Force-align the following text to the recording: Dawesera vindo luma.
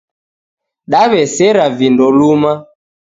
Dawesera 0.91 1.65
vindo 1.77 2.05
luma. 2.17 2.53